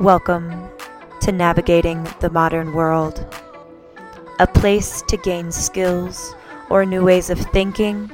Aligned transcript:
Welcome 0.00 0.70
to 1.22 1.32
Navigating 1.32 2.06
the 2.20 2.30
Modern 2.30 2.72
World, 2.72 3.26
a 4.38 4.46
place 4.46 5.02
to 5.08 5.16
gain 5.16 5.50
skills 5.50 6.36
or 6.70 6.86
new 6.86 7.04
ways 7.04 7.30
of 7.30 7.40
thinking, 7.40 8.08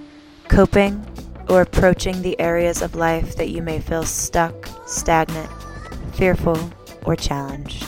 coping, 0.49 1.05
or 1.51 1.61
approaching 1.61 2.23
the 2.23 2.41
areas 2.41 2.81
of 2.81 2.95
life 2.95 3.37
that 3.37 3.51
you 3.51 3.61
may 3.61 3.81
feel 3.81 4.03
stuck, 4.03 4.67
stagnant, 4.87 5.51
fearful, 6.15 6.73
or 7.05 7.17
challenged. 7.17 7.84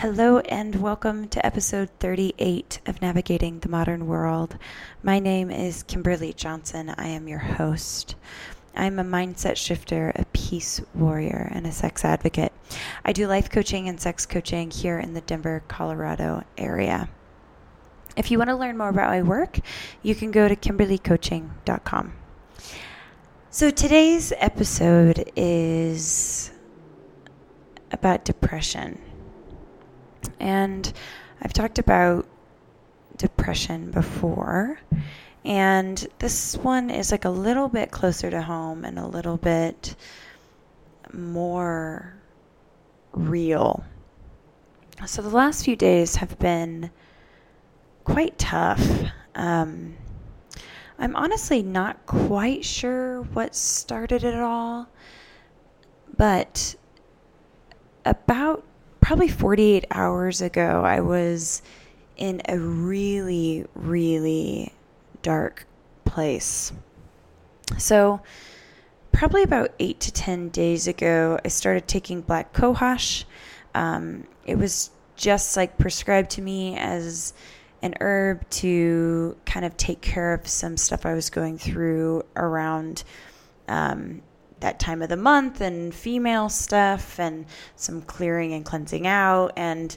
Hello, 0.00 0.40
and 0.40 0.82
welcome 0.82 1.26
to 1.28 1.44
episode 1.44 1.88
38 2.00 2.80
of 2.84 3.00
Navigating 3.00 3.60
the 3.60 3.70
Modern 3.70 4.06
World. 4.06 4.58
My 5.02 5.18
name 5.18 5.50
is 5.50 5.84
Kimberly 5.84 6.34
Johnson. 6.34 6.90
I 6.98 7.08
am 7.08 7.26
your 7.28 7.38
host. 7.38 8.14
I'm 8.76 8.98
a 8.98 9.04
mindset 9.04 9.56
shifter, 9.56 10.12
a 10.14 10.26
peace 10.34 10.82
warrior, 10.94 11.50
and 11.50 11.66
a 11.66 11.72
sex 11.72 12.04
advocate. 12.04 12.52
I 13.06 13.14
do 13.14 13.26
life 13.26 13.48
coaching 13.48 13.88
and 13.88 13.98
sex 13.98 14.26
coaching 14.26 14.70
here 14.70 14.98
in 14.98 15.14
the 15.14 15.22
Denver, 15.22 15.62
Colorado 15.66 16.44
area. 16.58 17.08
If 18.18 18.30
you 18.30 18.36
want 18.36 18.50
to 18.50 18.56
learn 18.56 18.76
more 18.76 18.90
about 18.90 19.08
my 19.08 19.22
work, 19.22 19.60
you 20.02 20.14
can 20.14 20.30
go 20.30 20.46
to 20.46 20.54
kimberlycoaching.com. 20.54 22.12
So 23.48 23.70
today's 23.70 24.30
episode 24.36 25.32
is 25.34 26.52
about 27.90 28.26
depression. 28.26 29.00
And 30.38 30.92
I've 31.42 31.52
talked 31.52 31.78
about 31.78 32.26
depression 33.16 33.90
before. 33.90 34.78
And 35.44 36.06
this 36.18 36.56
one 36.56 36.90
is 36.90 37.12
like 37.12 37.24
a 37.24 37.30
little 37.30 37.68
bit 37.68 37.90
closer 37.90 38.30
to 38.30 38.42
home 38.42 38.84
and 38.84 38.98
a 38.98 39.06
little 39.06 39.36
bit 39.36 39.94
more 41.12 42.14
real. 43.12 43.84
So 45.06 45.22
the 45.22 45.30
last 45.30 45.64
few 45.64 45.76
days 45.76 46.16
have 46.16 46.38
been 46.38 46.90
quite 48.04 48.38
tough. 48.38 48.82
Um, 49.34 49.96
I'm 50.98 51.14
honestly 51.14 51.62
not 51.62 52.06
quite 52.06 52.64
sure 52.64 53.22
what 53.22 53.54
started 53.54 54.24
it 54.24 54.34
all, 54.38 54.88
but 56.16 56.74
about 58.04 58.64
probably 59.06 59.28
48 59.28 59.84
hours 59.92 60.40
ago, 60.40 60.82
I 60.84 60.98
was 60.98 61.62
in 62.16 62.42
a 62.48 62.58
really, 62.58 63.64
really 63.76 64.72
dark 65.22 65.64
place. 66.04 66.72
So, 67.78 68.20
probably 69.12 69.44
about 69.44 69.70
eight 69.78 70.00
to 70.00 70.12
10 70.12 70.48
days 70.48 70.88
ago, 70.88 71.38
I 71.44 71.46
started 71.46 71.86
taking 71.86 72.20
black 72.20 72.52
cohosh. 72.52 73.22
Um, 73.76 74.26
it 74.44 74.58
was 74.58 74.90
just 75.14 75.56
like 75.56 75.78
prescribed 75.78 76.30
to 76.30 76.42
me 76.42 76.76
as 76.76 77.32
an 77.82 77.94
herb 78.00 78.50
to 78.50 79.36
kind 79.46 79.64
of 79.64 79.76
take 79.76 80.00
care 80.00 80.34
of 80.34 80.48
some 80.48 80.76
stuff 80.76 81.06
I 81.06 81.14
was 81.14 81.30
going 81.30 81.58
through 81.58 82.24
around 82.34 83.04
um, 83.68 84.22
that 84.60 84.78
time 84.78 85.02
of 85.02 85.08
the 85.08 85.16
month 85.16 85.60
and 85.60 85.94
female 85.94 86.48
stuff 86.48 87.18
and 87.18 87.46
some 87.76 88.02
clearing 88.02 88.52
and 88.52 88.64
cleansing 88.64 89.06
out. 89.06 89.52
And 89.56 89.96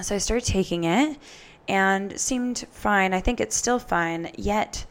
so 0.00 0.14
I 0.14 0.18
started 0.18 0.46
taking 0.46 0.84
it 0.84 1.18
and 1.68 2.18
seemed 2.18 2.66
fine. 2.70 3.14
I 3.14 3.20
think 3.20 3.40
it's 3.40 3.56
still 3.56 3.78
fine, 3.78 4.30
yet 4.36 4.86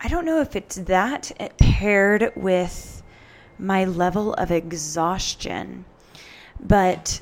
I 0.00 0.08
don't 0.08 0.24
know 0.24 0.40
if 0.40 0.54
it's 0.54 0.76
that 0.76 1.32
it 1.40 1.58
paired 1.58 2.32
with 2.36 3.02
my 3.58 3.84
level 3.84 4.34
of 4.34 4.52
exhaustion, 4.52 5.84
but 6.60 7.20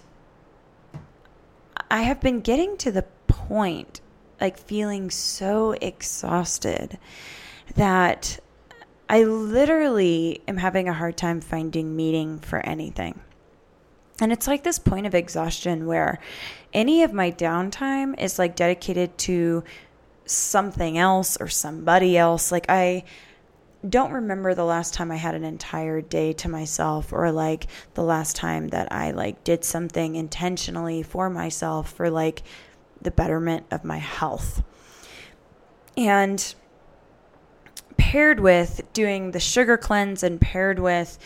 I 1.91 2.03
have 2.03 2.21
been 2.21 2.41
getting 2.41 2.77
to 2.79 2.93
the 2.93 3.05
point, 3.27 4.01
like 4.41 4.59
feeling 4.59 5.11
so 5.11 5.73
exhausted 5.73 6.99
that 7.75 8.39
I 9.09 9.23
literally 9.25 10.43
am 10.49 10.57
having 10.57 10.89
a 10.89 10.93
hard 10.93 11.17
time 11.17 11.41
finding 11.41 11.95
meaning 11.95 12.41
for 12.41 12.59
anything. 12.59 13.21
And 14.21 14.33
it's 14.33 14.47
like 14.47 14.65
this 14.65 14.79
point 14.79 15.07
of 15.07 15.15
exhaustion 15.15 15.87
where 15.87 16.19
any 16.73 17.03
of 17.03 17.13
my 17.13 17.31
downtime 17.31 18.19
is 18.19 18.39
like 18.39 18.57
dedicated 18.57 19.17
to 19.19 19.63
something 20.25 20.99
else 20.99 21.37
or 21.37 21.49
somebody 21.49 22.17
else. 22.17 22.51
Like, 22.51 22.67
I 22.69 23.05
don't 23.89 24.13
remember 24.13 24.55
the 24.55 24.65
last 24.65 24.95
time 24.95 25.13
I 25.13 25.17
had 25.17 25.35
an 25.35 25.45
entire 25.45 26.01
day 26.01 26.33
to 26.33 26.49
myself 26.49 27.13
or 27.13 27.31
like 27.31 27.67
the 27.95 28.03
last 28.03 28.35
time 28.35 28.69
that 28.69 28.91
I 28.91 29.13
like 29.13 29.45
did 29.45 29.65
something 29.65 30.17
intentionally 30.17 31.03
for 31.03 31.31
myself 31.31 31.93
for 31.93 32.11
like 32.11 32.43
the 33.01 33.11
betterment 33.11 33.67
of 33.71 33.85
my 33.85 33.99
health. 33.99 34.65
And 35.97 36.55
paired 37.97 38.41
with 38.41 38.83
doing 38.93 39.31
the 39.31 39.41
sugar 39.41 39.77
cleanse 39.77 40.23
and 40.23 40.41
paired 40.41 40.79
with 40.79 41.19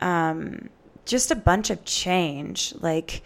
um, 0.00 0.68
just 1.04 1.30
a 1.30 1.36
bunch 1.36 1.70
of 1.70 1.84
change, 1.84 2.74
like 2.80 3.22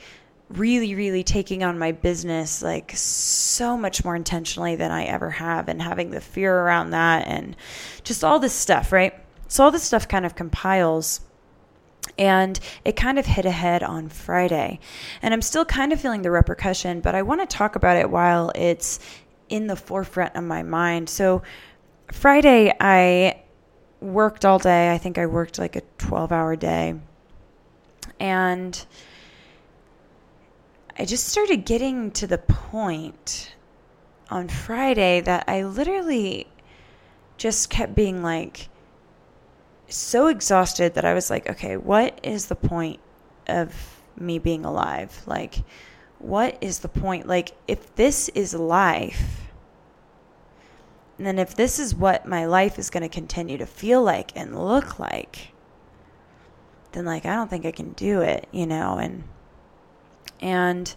really, 0.51 0.95
really 0.95 1.23
taking 1.23 1.63
on 1.63 1.79
my 1.79 1.93
business 1.93 2.63
like 2.63 2.93
so 2.95 3.77
much 3.77 4.05
more 4.05 4.17
intentionally 4.17 4.77
than 4.77 4.91
I 4.91 5.05
ever 5.05 5.31
have, 5.31 5.69
and 5.69 5.81
having 5.81 6.11
the 6.11 6.21
fear 6.21 6.55
around 6.55 6.91
that, 6.91 7.27
and 7.27 7.57
just 8.05 8.25
all 8.25 8.39
this 8.39 8.55
stuff, 8.55 8.93
right? 8.93 9.15
So, 9.49 9.65
all 9.65 9.71
this 9.71 9.83
stuff 9.83 10.09
kind 10.09 10.27
of 10.27 10.35
compiles. 10.35 11.21
And 12.17 12.59
it 12.85 12.97
kind 12.97 13.19
of 13.19 13.27
hit 13.27 13.45
ahead 13.45 13.83
on 13.83 14.09
Friday. 14.09 14.81
And 15.21 15.35
I'm 15.35 15.43
still 15.43 15.65
kind 15.65 15.93
of 15.93 16.01
feeling 16.01 16.23
the 16.23 16.31
repercussion, 16.31 17.01
but 17.01 17.15
I 17.15 17.23
want 17.23 17.43
to 17.43 17.57
talk 17.57 17.77
about 17.77 17.97
it 17.97 18.11
while 18.11 18.51
it's 18.55 18.99
in 19.49 19.67
the 19.67 19.77
forefront 19.77 20.35
of 20.35 20.45
my 20.45 20.63
mind. 20.63 21.09
So, 21.09 21.43
Friday, 22.13 22.75
I 22.81 23.43
worked 24.01 24.45
all 24.45 24.59
day. 24.59 24.93
I 24.93 24.99
think 24.99 25.19
I 25.19 25.27
worked 25.27 25.59
like 25.59 25.77
a 25.77 25.83
12 25.99 26.33
hour 26.33 26.57
day. 26.57 26.95
And 28.21 28.87
I 30.99 31.05
just 31.05 31.29
started 31.29 31.65
getting 31.65 32.11
to 32.13 32.27
the 32.27 32.39
point 32.39 33.55
on 34.31 34.49
Friday 34.49 35.21
that 35.21 35.45
I 35.47 35.65
literally 35.65 36.47
just 37.37 37.71
kept 37.71 37.95
being 37.95 38.23
like 38.23 38.69
so 39.89 40.27
exhausted 40.27 40.95
that 40.95 41.05
I 41.05 41.15
was 41.15 41.31
like, 41.31 41.49
okay, 41.49 41.77
what 41.77 42.19
is 42.23 42.47
the 42.47 42.57
point 42.57 43.01
of 43.47 44.03
me 44.19 44.39
being 44.39 44.65
alive? 44.65 45.23
Like, 45.27 45.63
what 46.19 46.59
is 46.61 46.81
the 46.81 46.89
point? 46.89 47.27
Like, 47.27 47.53
if 47.69 47.95
this 47.95 48.29
is 48.31 48.53
life, 48.55 49.48
and 51.19 51.27
then 51.27 51.39
if 51.39 51.57
this 51.57 51.81
is 51.81 51.95
what 51.95 52.27
my 52.27 52.47
life 52.47 52.79
is 52.79 52.91
going 52.91 53.03
to 53.03 53.09
continue 53.09 53.59
to 53.59 53.67
feel 53.67 54.03
like 54.03 54.31
and 54.37 54.57
look 54.57 55.01
like, 55.01 55.49
then 56.93 57.05
like 57.05 57.27
I 57.27 57.35
don't 57.35 57.51
think 57.51 57.67
I 57.67 57.73
can 57.73 57.93
do 57.93 58.21
it, 58.21 58.47
you 58.53 58.67
know, 58.67 58.99
and 58.99 59.25
and 60.41 60.95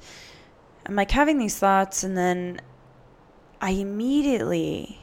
I'm 0.85 0.95
like 0.95 1.09
having 1.09 1.39
these 1.39 1.57
thoughts 1.57 2.03
and 2.03 2.15
then 2.15 2.61
I 3.59 3.71
immediately 3.71 4.99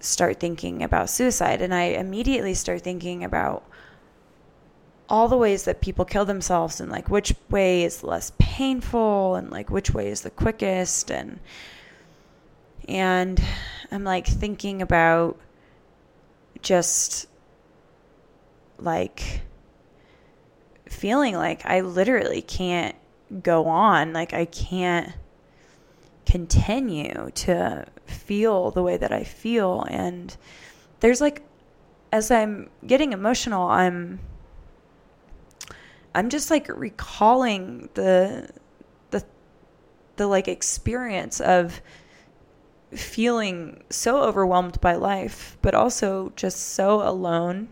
start 0.00 0.38
thinking 0.38 0.82
about 0.82 1.08
suicide 1.08 1.62
and 1.62 1.74
I 1.74 1.84
immediately 1.84 2.54
start 2.54 2.82
thinking 2.82 3.24
about 3.24 3.64
all 5.08 5.28
the 5.28 5.36
ways 5.36 5.64
that 5.64 5.80
people 5.80 6.04
kill 6.04 6.24
themselves 6.24 6.80
and 6.80 6.90
like 6.90 7.08
which 7.08 7.34
way 7.48 7.84
is 7.84 8.04
less 8.04 8.32
painful 8.38 9.34
and 9.34 9.50
like 9.50 9.70
which 9.70 9.92
way 9.92 10.08
is 10.08 10.20
the 10.20 10.30
quickest 10.30 11.10
and 11.10 11.40
and 12.90 13.40
I'm 13.92 14.04
like 14.04 14.26
thinking 14.26 14.82
about 14.82 15.38
just 16.62 17.26
like 18.78 19.42
feeling 20.86 21.34
like 21.34 21.64
I 21.64 21.80
literally 21.80 22.42
can't 22.42 22.96
go 23.42 23.66
on. 23.66 24.12
Like 24.12 24.34
I 24.34 24.44
can't 24.44 25.12
continue 26.26 27.30
to 27.34 27.86
feel 28.06 28.70
the 28.70 28.82
way 28.82 28.96
that 28.96 29.12
I 29.12 29.24
feel. 29.24 29.84
And 29.88 30.36
there's 31.00 31.20
like, 31.20 31.42
as 32.12 32.30
I'm 32.30 32.70
getting 32.86 33.12
emotional, 33.12 33.68
I'm. 33.68 34.20
I'm 36.12 36.28
just 36.28 36.50
like 36.50 36.68
recalling 36.68 37.88
the 37.94 38.50
the 39.10 39.24
the 40.16 40.26
like 40.26 40.48
experience 40.48 41.40
of 41.40 41.80
feeling 42.92 43.82
so 43.90 44.22
overwhelmed 44.22 44.80
by 44.80 44.94
life, 44.94 45.56
but 45.62 45.74
also 45.74 46.32
just 46.36 46.58
so 46.74 47.02
alone, 47.02 47.68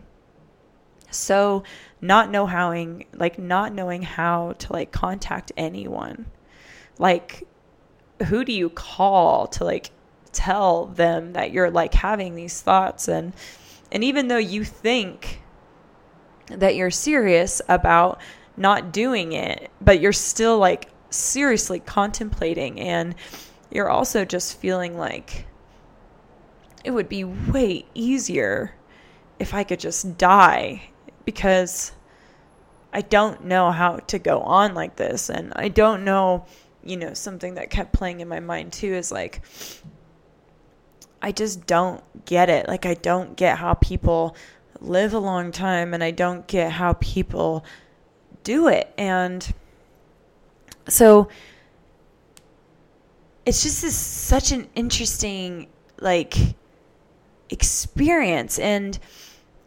so 1.11 1.63
not 2.01 2.29
know 2.29 2.45
howing, 2.45 3.05
like 3.13 3.37
not 3.37 3.73
knowing 3.73 4.03
how 4.03 4.53
to 4.53 4.73
like 4.73 4.91
contact 4.91 5.51
anyone. 5.57 6.25
Like 6.97 7.47
who 8.27 8.43
do 8.43 8.51
you 8.51 8.69
call 8.69 9.47
to 9.47 9.63
like 9.63 9.91
tell 10.31 10.85
them 10.85 11.33
that 11.33 11.51
you're 11.51 11.71
like 11.71 11.93
having 11.93 12.35
these 12.35 12.61
thoughts 12.61 13.07
and 13.07 13.33
and 13.91 14.03
even 14.03 14.27
though 14.27 14.37
you 14.37 14.63
think 14.63 15.41
that 16.47 16.75
you're 16.75 16.91
serious 16.91 17.61
about 17.67 18.19
not 18.55 18.91
doing 18.91 19.31
it, 19.33 19.71
but 19.81 19.99
you're 19.99 20.13
still 20.13 20.59
like 20.59 20.89
seriously 21.09 21.79
contemplating 21.79 22.79
and 22.79 23.15
you're 23.71 23.89
also 23.89 24.25
just 24.25 24.57
feeling 24.59 24.97
like 24.97 25.45
it 26.83 26.91
would 26.91 27.09
be 27.09 27.23
way 27.23 27.85
easier 27.93 28.73
if 29.37 29.53
I 29.53 29.63
could 29.63 29.79
just 29.79 30.17
die 30.17 30.89
because 31.25 31.91
I 32.91 33.01
don't 33.01 33.45
know 33.45 33.71
how 33.71 33.97
to 33.97 34.19
go 34.19 34.41
on 34.41 34.73
like 34.73 34.95
this 34.95 35.29
and 35.29 35.53
I 35.55 35.67
don't 35.67 36.03
know, 36.03 36.45
you 36.83 36.97
know, 36.97 37.13
something 37.13 37.55
that 37.55 37.69
kept 37.69 37.93
playing 37.93 38.19
in 38.19 38.27
my 38.27 38.39
mind 38.39 38.73
too 38.73 38.93
is 38.93 39.11
like 39.11 39.41
I 41.21 41.31
just 41.31 41.67
don't 41.67 42.03
get 42.25 42.49
it. 42.49 42.67
Like 42.67 42.85
I 42.85 42.93
don't 42.95 43.35
get 43.35 43.57
how 43.57 43.73
people 43.75 44.35
live 44.79 45.13
a 45.13 45.19
long 45.19 45.51
time 45.51 45.93
and 45.93 46.03
I 46.03 46.11
don't 46.11 46.47
get 46.47 46.71
how 46.71 46.93
people 46.93 47.65
do 48.43 48.67
it. 48.67 48.91
And 48.97 49.45
so 50.87 51.27
it's 53.45 53.63
just 53.63 53.81
this 53.81 53.95
such 53.95 54.51
an 54.51 54.67
interesting 54.75 55.67
like 55.99 56.35
experience 57.49 58.59
and 58.59 58.99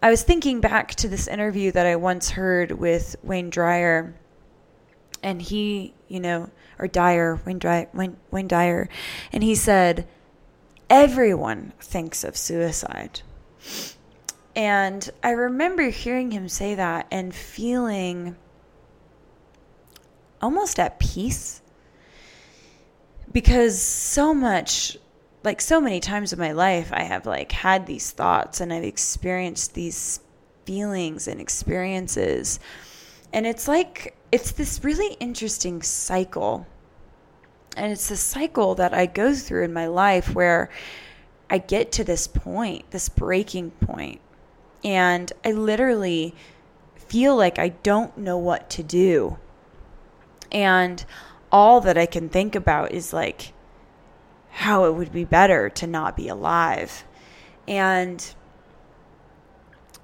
I 0.02 0.10
was 0.10 0.24
thinking 0.24 0.60
back 0.60 0.96
to 0.96 1.08
this 1.08 1.28
interview 1.28 1.70
that 1.72 1.86
I 1.86 1.94
once 1.94 2.30
heard 2.30 2.72
with 2.72 3.14
Wayne 3.22 3.50
Dyer 3.50 4.14
and 5.22 5.40
he, 5.40 5.94
you 6.08 6.19
know, 6.19 6.50
or 6.76 6.88
Dyer, 6.88 7.40
Wayne 7.46 7.60
Wayne, 7.94 8.16
Wayne 8.32 8.48
Dyer, 8.48 8.88
and 9.30 9.44
he 9.44 9.54
said 9.54 10.08
everyone 10.90 11.72
thinks 11.80 12.24
of 12.24 12.36
suicide. 12.36 13.22
And 14.56 15.08
I 15.22 15.30
remember 15.30 15.84
hearing 15.84 16.32
him 16.32 16.48
say 16.48 16.74
that 16.74 17.06
and 17.10 17.34
feeling 17.34 18.36
almost 20.42 20.80
at 20.80 20.98
peace 20.98 21.62
because 23.32 23.81
so 23.81 24.34
much 24.34 24.96
like 25.44 25.61
so 25.61 25.81
many 25.81 25.99
times 25.99 26.32
in 26.32 26.38
my 26.38 26.52
life 26.52 26.90
I 26.93 27.02
have 27.02 27.26
like 27.26 27.52
had 27.52 27.87
these 27.87 28.11
thoughts 28.11 28.61
and 28.61 28.73
I've 28.73 28.84
experienced 28.84 29.75
these 29.75 30.20
feelings 30.64 31.26
and 31.26 31.40
experiences 31.40 32.61
and 33.32 33.46
it's 33.46 33.67
like 33.67 34.17
it's 34.31 34.52
this 34.52 34.84
really 34.84 35.14
interesting 35.14 35.82
cycle 35.82 36.67
and 37.76 37.90
it's 37.90 38.08
the 38.08 38.17
cycle 38.17 38.75
that 38.76 38.93
I 38.93 39.06
go 39.06 39.34
through 39.34 39.64
in 39.64 39.73
my 39.73 39.87
life 39.87 40.34
where 40.34 40.70
I 41.49 41.58
get 41.58 41.93
to 41.93 42.05
this 42.05 42.26
point, 42.26 42.90
this 42.90 43.08
breaking 43.08 43.73
point, 43.73 44.20
and 44.84 45.32
I 45.44 45.52
literally 45.52 46.34
feel 46.96 47.37
like 47.37 47.58
I 47.58 47.69
don't 47.69 48.17
know 48.17 48.38
what 48.38 48.70
to 48.70 48.82
do. 48.82 49.38
And 50.50 51.05
all 51.52 51.82
that 51.82 51.99
I 51.99 52.06
can 52.06 52.28
think 52.28 52.54
about 52.56 52.93
is 52.93 53.12
like 53.12 53.52
how 54.50 54.87
it 54.87 54.94
would 54.94 55.12
be 55.12 55.25
better 55.25 55.69
to 55.69 55.87
not 55.87 56.16
be 56.16 56.28
alive. 56.28 57.04
And 57.69 58.34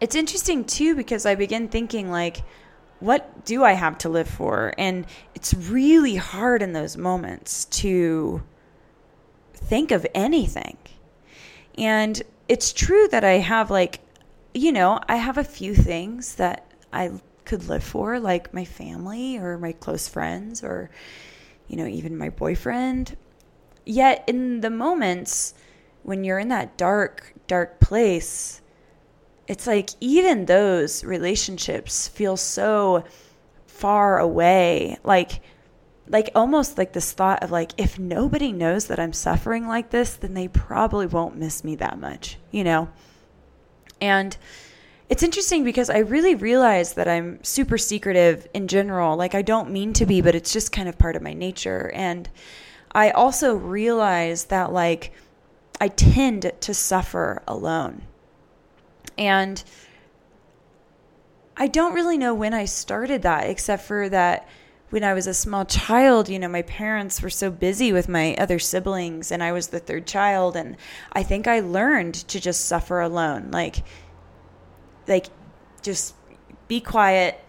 it's 0.00 0.14
interesting 0.14 0.64
too 0.64 0.94
because 0.94 1.26
I 1.26 1.34
begin 1.34 1.68
thinking 1.68 2.10
like 2.10 2.42
what 3.00 3.44
do 3.44 3.62
I 3.62 3.72
have 3.72 3.96
to 3.98 4.08
live 4.08 4.28
for? 4.28 4.74
And 4.76 5.06
it's 5.34 5.54
really 5.54 6.16
hard 6.16 6.62
in 6.62 6.72
those 6.72 6.96
moments 6.96 7.64
to 7.66 8.42
think 9.54 9.92
of 9.92 10.04
anything. 10.14 10.76
And 11.76 12.20
it's 12.48 12.72
true 12.72 13.06
that 13.08 13.24
I 13.24 13.34
have 13.34 13.70
like 13.70 14.00
you 14.54 14.72
know, 14.72 14.98
I 15.08 15.16
have 15.16 15.38
a 15.38 15.44
few 15.44 15.74
things 15.74 16.34
that 16.36 16.66
I 16.92 17.20
could 17.44 17.68
live 17.68 17.84
for, 17.84 18.18
like 18.18 18.52
my 18.52 18.64
family 18.64 19.38
or 19.38 19.58
my 19.58 19.72
close 19.72 20.08
friends 20.08 20.62
or, 20.62 20.90
you 21.68 21.76
know, 21.76 21.86
even 21.86 22.16
my 22.16 22.30
boyfriend. 22.30 23.16
Yet 23.84 24.24
in 24.26 24.60
the 24.60 24.70
moments 24.70 25.54
when 26.02 26.24
you're 26.24 26.38
in 26.38 26.48
that 26.48 26.76
dark, 26.76 27.34
dark 27.46 27.80
place, 27.80 28.62
it's 29.46 29.66
like 29.66 29.90
even 30.00 30.44
those 30.44 31.04
relationships 31.04 32.08
feel 32.08 32.36
so 32.36 33.04
far 33.66 34.18
away. 34.18 34.98
Like, 35.04 35.40
like 36.08 36.30
almost 36.34 36.78
like 36.78 36.92
this 36.92 37.12
thought 37.12 37.42
of 37.42 37.50
like 37.50 37.72
if 37.76 37.98
nobody 37.98 38.52
knows 38.52 38.86
that 38.86 38.98
I'm 38.98 39.12
suffering 39.12 39.66
like 39.66 39.90
this, 39.90 40.16
then 40.16 40.34
they 40.34 40.48
probably 40.48 41.06
won't 41.06 41.36
miss 41.36 41.64
me 41.64 41.76
that 41.76 41.98
much, 41.98 42.38
you 42.50 42.64
know? 42.64 42.88
And 44.00 44.36
it's 45.08 45.22
interesting 45.22 45.64
because 45.64 45.88
I 45.88 45.98
really 45.98 46.34
realize 46.34 46.92
that 46.94 47.08
I'm 47.08 47.42
super 47.42 47.78
secretive 47.78 48.46
in 48.52 48.68
general. 48.68 49.16
Like, 49.16 49.34
I 49.34 49.42
don't 49.42 49.70
mean 49.70 49.92
to 49.94 50.04
be, 50.04 50.20
but 50.20 50.34
it's 50.34 50.52
just 50.52 50.70
kind 50.70 50.88
of 50.88 50.98
part 50.98 51.16
of 51.16 51.22
my 51.22 51.32
nature. 51.32 51.90
And 51.94 52.28
I 52.92 53.10
also 53.10 53.54
realize 53.54 54.44
that, 54.46 54.72
like, 54.72 55.12
I 55.80 55.88
tend 55.88 56.52
to 56.60 56.74
suffer 56.74 57.42
alone. 57.48 58.02
And 59.16 59.62
I 61.56 61.68
don't 61.68 61.94
really 61.94 62.18
know 62.18 62.34
when 62.34 62.52
I 62.52 62.66
started 62.66 63.22
that, 63.22 63.48
except 63.48 63.84
for 63.84 64.08
that 64.10 64.46
when 64.90 65.04
I 65.04 65.14
was 65.14 65.26
a 65.26 65.34
small 65.34 65.64
child, 65.64 66.28
you 66.28 66.38
know, 66.38 66.48
my 66.48 66.62
parents 66.62 67.20
were 67.20 67.30
so 67.30 67.50
busy 67.50 67.92
with 67.92 68.08
my 68.08 68.34
other 68.36 68.58
siblings, 68.58 69.32
and 69.32 69.42
I 69.42 69.52
was 69.52 69.68
the 69.68 69.80
third 69.80 70.06
child. 70.06 70.56
And 70.56 70.76
I 71.12 71.22
think 71.22 71.46
I 71.46 71.60
learned 71.60 72.14
to 72.14 72.40
just 72.40 72.66
suffer 72.66 73.00
alone. 73.00 73.50
Like, 73.50 73.84
like 75.08 75.26
just 75.82 76.14
be 76.68 76.80
quiet. 76.80 77.40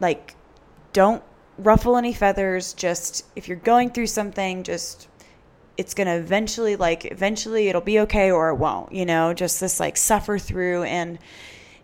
Like 0.00 0.34
don't 0.92 1.22
ruffle 1.58 1.96
any 1.96 2.12
feathers. 2.12 2.74
Just 2.74 3.24
if 3.36 3.48
you're 3.48 3.56
going 3.56 3.90
through 3.90 4.08
something 4.08 4.62
just 4.62 5.08
it's 5.78 5.92
going 5.92 6.06
to 6.06 6.14
eventually 6.14 6.74
like 6.74 7.04
eventually 7.04 7.68
it'll 7.68 7.82
be 7.82 8.00
okay 8.00 8.30
or 8.30 8.48
it 8.50 8.56
won't 8.56 8.92
you 8.92 9.06
know? 9.06 9.32
Just 9.32 9.60
this 9.60 9.80
like 9.80 9.96
suffer 9.96 10.38
through. 10.38 10.82
And 10.82 11.18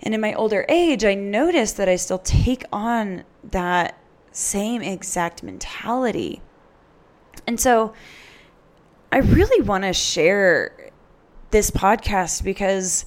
and 0.02 0.14
in 0.14 0.20
my 0.20 0.34
older 0.34 0.66
age 0.68 1.04
i 1.04 1.14
noticed 1.14 1.76
that 1.76 1.88
i 1.88 1.94
still 1.94 2.18
take 2.18 2.64
on 2.72 3.22
that 3.44 3.98
same 4.32 4.82
exact 4.82 5.42
mentality. 5.42 6.42
And 7.46 7.60
so 7.60 7.92
i 9.10 9.18
really 9.18 9.62
want 9.62 9.84
to 9.84 9.92
share 9.92 10.90
this 11.50 11.70
podcast 11.70 12.42
because 12.42 13.04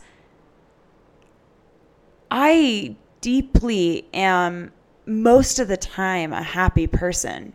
I 2.29 2.95
deeply 3.21 4.07
am 4.13 4.71
most 5.05 5.59
of 5.59 5.67
the 5.67 5.77
time 5.77 6.33
a 6.33 6.41
happy 6.41 6.87
person. 6.87 7.53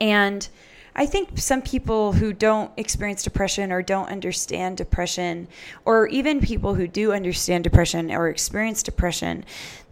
And 0.00 0.48
I 0.94 1.06
think 1.06 1.38
some 1.38 1.62
people 1.62 2.12
who 2.12 2.32
don't 2.32 2.72
experience 2.76 3.22
depression 3.22 3.70
or 3.70 3.82
don't 3.82 4.08
understand 4.08 4.76
depression, 4.76 5.48
or 5.84 6.08
even 6.08 6.40
people 6.40 6.74
who 6.74 6.88
do 6.88 7.12
understand 7.12 7.64
depression 7.64 8.10
or 8.10 8.28
experience 8.28 8.82
depression, 8.82 9.44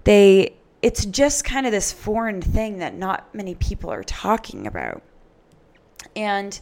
they 0.05 0.57
it's 0.83 1.05
just 1.07 1.45
kind 1.45 1.67
of 1.67 1.73
this 1.73 1.93
foreign 1.93 2.43
thing 2.43 2.79
that 2.79 2.95
not 2.95 3.35
many 3.35 3.55
people 3.55 3.91
are 3.91 4.05
talking 4.05 4.67
about. 4.67 5.03
And 6.15 6.59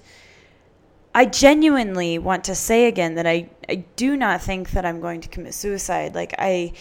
I 1.15 1.27
genuinely 1.27 2.19
want 2.19 2.45
to 2.45 2.57
say 2.57 2.87
again 2.87 3.15
that 3.15 3.27
I, 3.27 3.49
I 3.69 3.85
do 3.97 4.17
not 4.17 4.43
think 4.43 4.73
that 4.73 4.85
I'm 4.85 5.01
going 5.01 5.21
to 5.21 5.29
commit 5.29 5.55
suicide. 5.55 6.15
Like 6.15 6.35
I 6.39 6.73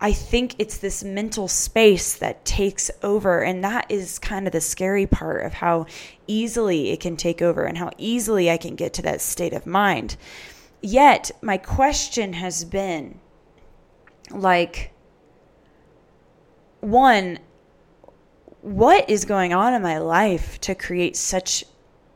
I 0.00 0.12
think 0.12 0.56
it's 0.58 0.78
this 0.78 1.04
mental 1.04 1.48
space 1.48 2.14
that 2.14 2.44
takes 2.44 2.90
over 3.02 3.42
and 3.42 3.62
that 3.64 3.90
is 3.90 4.18
kind 4.18 4.46
of 4.46 4.52
the 4.52 4.60
scary 4.60 5.06
part 5.06 5.46
of 5.46 5.54
how 5.54 5.86
easily 6.26 6.90
it 6.90 7.00
can 7.00 7.16
take 7.16 7.40
over 7.40 7.64
and 7.64 7.78
how 7.78 7.90
easily 7.96 8.50
I 8.50 8.56
can 8.56 8.74
get 8.74 8.92
to 8.94 9.02
that 9.02 9.20
state 9.20 9.52
of 9.52 9.66
mind. 9.66 10.16
Yet 10.82 11.30
my 11.40 11.56
question 11.56 12.34
has 12.34 12.64
been 12.64 13.20
like 14.30 14.92
one 16.80 17.38
what 18.60 19.08
is 19.08 19.24
going 19.24 19.52
on 19.52 19.74
in 19.74 19.82
my 19.82 19.98
life 19.98 20.60
to 20.62 20.74
create 20.74 21.16
such 21.16 21.64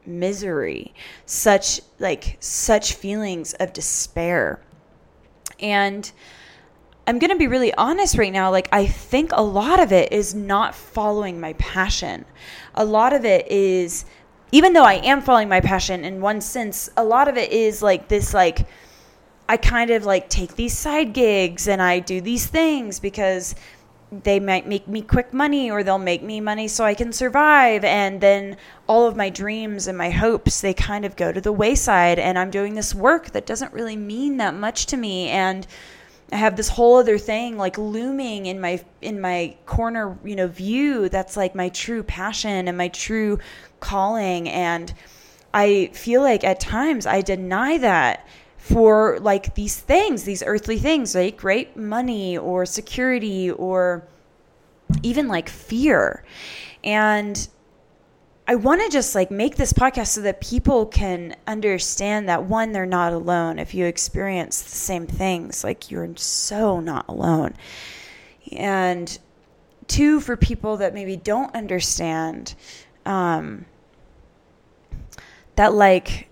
misery, 0.09 0.95
such 1.27 1.81
like 1.99 2.37
such 2.41 2.95
feelings 2.95 3.55
of 3.55 3.73
despair. 3.73 4.61
And 5.61 6.11
I'm 7.07 7.19
going 7.19 7.31
to 7.31 7.37
be 7.37 7.47
really 7.47 7.73
honest 7.73 8.19
right 8.19 8.33
now. 8.33 8.51
Like, 8.51 8.69
I 8.71 8.87
think 8.87 9.31
a 9.33 9.43
lot 9.43 9.81
of 9.81 9.93
it 9.93 10.13
is 10.13 10.35
not 10.35 10.75
following 10.75 11.41
my 11.41 11.55
passion. 11.55 12.27
A 12.75 12.85
lot 12.85 13.15
of 13.15 13.25
it 13.25 13.51
is, 13.51 14.05
even 14.53 14.75
though 14.75 14.85
I 14.85 14.95
am 14.97 15.23
following 15.23 15.49
my 15.49 15.61
passion 15.61 16.05
in 16.05 16.21
one 16.21 16.43
sense, 16.43 16.91
a 16.99 17.05
lot 17.05 17.27
of 17.27 17.39
it 17.39 17.51
is 17.51 17.83
like 17.83 18.09
this, 18.09 18.35
like, 18.35 18.67
I 19.49 19.57
kind 19.57 19.91
of 19.91 20.05
like 20.05 20.29
take 20.29 20.57
these 20.57 20.77
side 20.77 21.15
gigs 21.15 21.67
and 21.67 21.81
I 21.81 22.01
do 22.01 22.21
these 22.21 22.47
things 22.47 23.01
because 23.01 23.55
they 24.11 24.41
might 24.41 24.67
make 24.67 24.89
me 24.89 25.03
quick 25.03 25.33
money 25.33 25.71
or 25.71 25.83
they'll 25.83 25.99
make 25.99 26.23
me 26.23 26.41
money 26.41 26.67
so 26.69 26.85
I 26.85 26.95
can 26.95 27.13
survive. 27.13 27.85
And 27.85 28.21
then 28.21 28.57
all 28.87 29.07
of 29.07 29.17
my 29.17 29.29
dreams 29.29 29.87
and 29.87 29.99
my 29.99 30.11
hopes, 30.11 30.61
they 30.61 30.73
kind 30.73 31.05
of 31.05 31.17
go 31.17 31.31
to 31.33 31.41
the 31.41 31.53
wayside. 31.53 32.19
And 32.19 32.39
I'm 32.39 32.51
doing 32.51 32.75
this 32.75 32.95
work 32.95 33.31
that 33.33 33.47
doesn't 33.47 33.73
really 33.73 33.97
mean 33.97 34.39
that 34.39 34.55
much 34.55 34.87
to 34.87 34.97
me. 34.97 35.29
And 35.29 35.67
I 36.33 36.37
have 36.37 36.57
this 36.57 36.69
whole 36.69 36.97
other 36.97 37.19
thing 37.19 37.57
like 37.57 37.79
looming 37.79 38.47
in 38.47 38.61
my 38.61 38.85
in 39.01 39.21
my 39.21 39.57
corner, 39.67 40.19
you 40.25 40.37
know, 40.37 40.47
view 40.47 41.09
that's 41.09 41.37
like 41.37 41.55
my 41.55 41.71
true 41.71 42.03
passion 42.03 42.69
and 42.69 42.77
my 42.77 42.89
true 42.89 43.39
calling 43.81 44.49
and 44.49 44.93
I 45.55 45.91
feel 45.95 46.21
like 46.21 46.45
at 46.45 46.61
times 46.61 47.07
I 47.07 47.23
deny 47.23 47.79
that 47.79 48.27
for 48.69 49.19
like 49.21 49.55
these 49.55 49.79
things, 49.79 50.25
these 50.25 50.43
earthly 50.43 50.79
things, 50.79 51.15
like 51.15 51.37
great 51.37 51.77
money 51.77 52.37
or 52.37 52.67
security 52.67 53.51
or 53.51 54.07
even 55.03 55.29
like 55.29 55.49
fear. 55.49 56.23
And 56.85 57.49
I 58.47 58.57
want 58.57 58.83
to 58.83 58.91
just 58.91 59.15
like 59.15 59.31
make 59.31 59.57
this 59.57 59.73
podcast 59.73 60.09
so 60.09 60.21
that 60.23 60.41
people 60.41 60.87
can 60.87 61.35
understand 61.47 62.29
that 62.29 62.45
one, 62.45 62.73
they're 62.73 62.87
not 62.87 63.13
alone. 63.13 63.59
If 63.59 63.75
you 63.75 63.87
experience 63.87 64.61
the 64.61 64.71
same 64.71 65.07
things, 65.07 65.65
like 65.65 65.91
you're 65.91 66.09
so 66.17 66.81
not 66.81 67.07
alone. 67.09 67.55
And 68.53 69.19
two, 69.87 70.21
for 70.21 70.37
people 70.37 70.79
that 70.79 70.93
maybe 70.93 71.17
don't 71.17 71.55
understand, 71.55 72.55
um, 73.07 73.65
that 75.57 75.73
like 75.75 76.29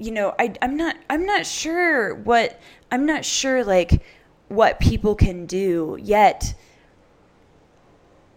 you 0.00 0.10
know, 0.10 0.34
I 0.38 0.54
I'm 0.62 0.76
not 0.76 0.96
I'm 1.10 1.26
not 1.26 1.44
sure 1.44 2.14
what 2.14 2.58
I'm 2.90 3.04
not 3.04 3.24
sure 3.24 3.62
like 3.62 4.02
what 4.48 4.80
people 4.80 5.14
can 5.14 5.46
do 5.46 5.98
yet. 6.00 6.54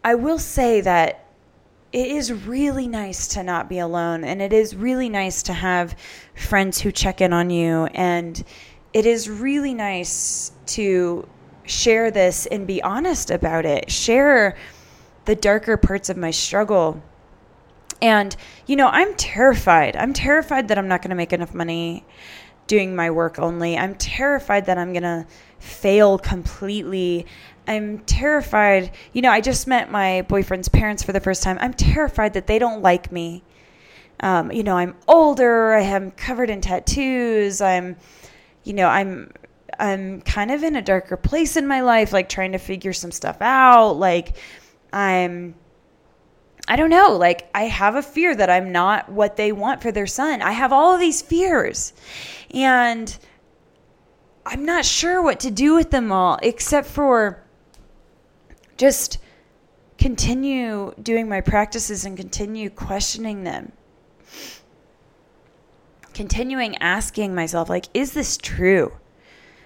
I 0.03 0.15
will 0.15 0.39
say 0.39 0.81
that 0.81 1.25
it 1.93 2.07
is 2.07 2.33
really 2.33 2.87
nice 2.87 3.27
to 3.29 3.43
not 3.43 3.69
be 3.69 3.79
alone 3.79 4.25
and 4.25 4.41
it 4.41 4.51
is 4.51 4.75
really 4.75 5.07
nice 5.07 5.43
to 5.43 5.53
have 5.53 5.95
friends 6.35 6.81
who 6.81 6.91
check 6.91 7.21
in 7.21 7.31
on 7.31 7.49
you 7.49 7.85
and 7.93 8.43
it 8.91 9.05
is 9.05 9.29
really 9.29 9.73
nice 9.73 10.51
to 10.65 11.25
share 11.65 12.11
this 12.11 12.45
and 12.47 12.67
be 12.67 12.83
honest 12.83 13.31
about 13.31 13.65
it. 13.65 13.89
Share 13.89 14.57
the 15.25 15.35
darker 15.35 15.77
parts 15.77 16.09
of 16.09 16.17
my 16.17 16.31
struggle 16.31 17.01
and, 18.03 18.35
you 18.67 18.75
know, 18.75 18.89
I'm 18.89 19.15
terrified. 19.15 19.95
I'm 19.95 20.11
terrified 20.11 20.67
that 20.67 20.77
I'm 20.77 20.89
not 20.89 21.01
going 21.01 21.11
to 21.11 21.15
make 21.15 21.31
enough 21.31 21.53
money 21.53 22.05
doing 22.67 22.95
my 22.95 23.09
work 23.09 23.39
only. 23.39 23.77
I'm 23.77 23.95
terrified 23.95 24.65
that 24.65 24.77
I'm 24.77 24.91
going 24.91 25.03
to 25.03 25.25
fail 25.59 26.17
completely. 26.17 27.25
I'm 27.65 27.99
terrified. 27.99 28.91
You 29.13 29.21
know, 29.21 29.31
I 29.31 29.39
just 29.39 29.67
met 29.67 29.89
my 29.89 30.23
boyfriend's 30.23 30.67
parents 30.67 31.01
for 31.01 31.13
the 31.13 31.21
first 31.21 31.43
time. 31.43 31.57
I'm 31.61 31.73
terrified 31.73 32.33
that 32.33 32.45
they 32.45 32.59
don't 32.59 32.81
like 32.81 33.09
me. 33.09 33.41
Um, 34.19 34.51
you 34.51 34.63
know, 34.63 34.75
I'm 34.75 34.95
older. 35.07 35.71
I 35.71 35.83
am 35.83 36.11
covered 36.11 36.49
in 36.49 36.59
tattoos. 36.59 37.61
I'm, 37.61 37.95
you 38.65 38.73
know, 38.73 38.87
I'm 38.87 39.31
I'm 39.79 40.21
kind 40.21 40.51
of 40.51 40.61
in 40.63 40.75
a 40.75 40.81
darker 40.81 41.17
place 41.17 41.55
in 41.55 41.67
my 41.67 41.81
life, 41.81 42.11
like 42.11 42.27
trying 42.29 42.51
to 42.51 42.57
figure 42.57 42.93
some 42.93 43.11
stuff 43.11 43.37
out. 43.41 43.93
Like 43.93 44.35
I'm 44.91 45.55
I 46.67 46.75
don't 46.75 46.89
know. 46.89 47.17
Like, 47.17 47.49
I 47.53 47.63
have 47.63 47.95
a 47.95 48.01
fear 48.01 48.35
that 48.35 48.49
I'm 48.49 48.71
not 48.71 49.09
what 49.09 49.35
they 49.35 49.51
want 49.51 49.81
for 49.81 49.91
their 49.91 50.07
son. 50.07 50.41
I 50.41 50.53
have 50.53 50.71
all 50.71 50.93
of 50.93 50.99
these 50.99 51.21
fears. 51.21 51.93
And 52.51 53.17
I'm 54.45 54.65
not 54.65 54.85
sure 54.85 55.21
what 55.21 55.39
to 55.41 55.51
do 55.51 55.75
with 55.75 55.91
them 55.91 56.11
all, 56.11 56.39
except 56.41 56.87
for 56.87 57.43
just 58.77 59.17
continue 59.97 60.93
doing 61.01 61.29
my 61.29 61.41
practices 61.41 62.05
and 62.05 62.17
continue 62.17 62.69
questioning 62.69 63.43
them. 63.43 63.71
Continuing 66.13 66.77
asking 66.77 67.33
myself, 67.33 67.69
like, 67.69 67.85
is 67.93 68.13
this 68.13 68.37
true? 68.37 68.93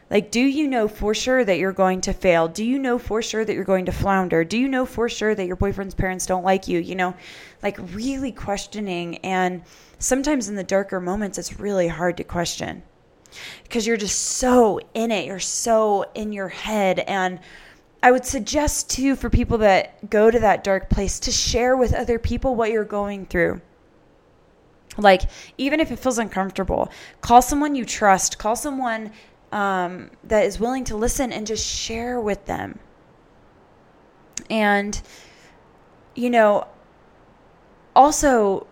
Like, 0.10 0.32
do 0.32 0.40
you 0.40 0.68
know 0.68 0.88
for 0.88 1.14
sure 1.14 1.44
that 1.44 1.58
you're 1.58 1.74
going 1.74 2.02
to 2.02 2.14
fail? 2.14 2.48
Do 2.48 2.64
you 2.64 2.80
know 2.80 2.98
for 2.98 3.22
sure 3.22 3.44
that 3.44 3.54
you're 3.54 3.66
going 3.66 3.86
to 3.86 3.92
flounder? 3.92 4.46
Do 4.46 4.58
you 4.58 4.70
know 4.70 4.86
for 4.86 5.10
sure 5.10 5.36
that 5.36 5.46
your 5.46 5.58
boyfriend's 5.58 5.96
parents 5.96 6.26
don't 6.26 6.46
like 6.46 6.68
you? 6.68 6.80
You 6.80 6.96
know, 6.96 7.14
like 7.62 7.78
really 7.94 8.32
questioning. 8.32 9.18
And 9.18 9.64
sometimes 10.00 10.48
in 10.48 10.56
the 10.56 10.64
darker 10.64 11.02
moments, 11.02 11.38
it's 11.38 11.60
really 11.60 11.90
hard 11.90 12.16
to 12.18 12.24
question 12.24 12.84
because 13.64 13.86
you're 13.86 13.98
just 13.98 14.18
so 14.18 14.80
in 14.94 15.12
it. 15.12 15.26
You're 15.26 15.40
so 15.40 16.06
in 16.16 16.32
your 16.32 16.48
head. 16.48 17.00
And 17.00 17.40
I 18.02 18.12
would 18.12 18.26
suggest 18.26 18.90
too 18.90 19.16
for 19.18 19.30
people 19.30 19.58
that 19.58 20.10
go 20.10 20.32
to 20.32 20.40
that 20.40 20.64
dark 20.64 20.90
place 20.90 21.20
to 21.22 21.32
share 21.32 21.76
with 21.76 21.94
other 21.94 22.18
people 22.18 22.56
what 22.56 22.72
you're 22.72 22.86
going 22.86 23.26
through. 23.26 23.62
Like, 24.98 25.24
even 25.58 25.80
if 25.80 25.92
it 25.92 26.00
feels 26.00 26.18
uncomfortable, 26.18 26.90
call 27.22 27.42
someone 27.42 27.76
you 27.76 27.86
trust, 27.86 28.40
call 28.40 28.56
someone 28.56 29.12
um, 29.51 30.10
that 30.25 30.46
is 30.46 30.60
willing 30.60 30.84
to 30.86 30.98
listen 30.98 31.32
and 31.32 31.48
just 31.48 31.66
share 31.66 32.20
with 32.20 32.46
them. 32.46 32.80
And, 34.50 35.01
you 36.16 36.30
know, 36.30 36.68
also 37.96 38.68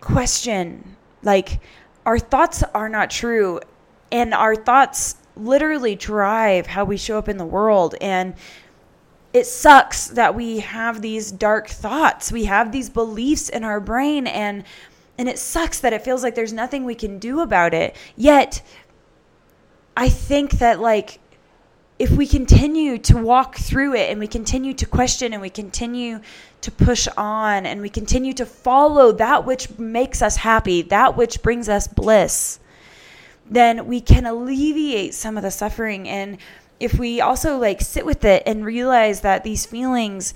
question 0.00 0.96
like, 1.22 1.60
our 2.04 2.18
thoughts 2.18 2.62
are 2.74 2.88
not 2.88 3.10
true, 3.10 3.60
and 4.10 4.34
our 4.34 4.56
thoughts 4.56 5.16
literally 5.36 5.94
drive 5.94 6.66
how 6.66 6.84
we 6.84 6.96
show 6.96 7.16
up 7.16 7.28
in 7.28 7.36
the 7.36 7.46
world. 7.46 7.94
And 8.00 8.34
it 9.32 9.46
sucks 9.46 10.08
that 10.08 10.34
we 10.34 10.58
have 10.60 11.00
these 11.00 11.32
dark 11.32 11.68
thoughts. 11.68 12.30
We 12.30 12.44
have 12.44 12.72
these 12.72 12.90
beliefs 12.90 13.48
in 13.48 13.64
our 13.64 13.80
brain 13.80 14.26
and 14.26 14.64
and 15.18 15.28
it 15.28 15.38
sucks 15.38 15.78
that 15.80 15.92
it 15.92 16.02
feels 16.02 16.22
like 16.22 16.34
there's 16.34 16.54
nothing 16.54 16.84
we 16.84 16.94
can 16.94 17.18
do 17.18 17.40
about 17.40 17.74
it. 17.74 17.94
Yet 18.16 18.62
I 19.96 20.08
think 20.08 20.52
that 20.52 20.80
like 20.80 21.18
if 21.98 22.10
we 22.10 22.26
continue 22.26 22.98
to 22.98 23.16
walk 23.16 23.56
through 23.56 23.94
it 23.94 24.10
and 24.10 24.18
we 24.18 24.26
continue 24.26 24.74
to 24.74 24.86
question 24.86 25.32
and 25.32 25.40
we 25.40 25.50
continue 25.50 26.20
to 26.62 26.70
push 26.70 27.06
on 27.16 27.66
and 27.66 27.80
we 27.80 27.88
continue 27.88 28.32
to 28.32 28.46
follow 28.46 29.12
that 29.12 29.44
which 29.44 29.78
makes 29.78 30.22
us 30.22 30.36
happy, 30.36 30.82
that 30.82 31.16
which 31.16 31.42
brings 31.42 31.68
us 31.68 31.86
bliss, 31.86 32.58
then 33.48 33.86
we 33.86 34.00
can 34.00 34.26
alleviate 34.26 35.14
some 35.14 35.36
of 35.36 35.42
the 35.42 35.50
suffering. 35.50 36.08
And 36.08 36.38
if 36.80 36.98
we 36.98 37.20
also 37.20 37.58
like 37.58 37.80
sit 37.80 38.04
with 38.04 38.24
it 38.24 38.42
and 38.46 38.64
realize 38.64 39.20
that 39.20 39.44
these 39.44 39.66
feelings 39.66 40.34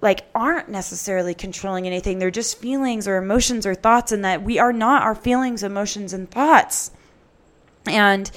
like 0.00 0.26
aren't 0.34 0.68
necessarily 0.68 1.34
controlling 1.34 1.86
anything, 1.86 2.18
they're 2.20 2.30
just 2.30 2.58
feelings 2.58 3.08
or 3.08 3.16
emotions 3.16 3.66
or 3.66 3.74
thoughts, 3.74 4.12
and 4.12 4.24
that 4.24 4.42
we 4.42 4.58
are 4.60 4.72
not 4.72 5.02
our 5.02 5.16
feelings, 5.16 5.64
emotions, 5.64 6.12
and 6.12 6.30
thoughts. 6.30 6.92
And 7.86 8.30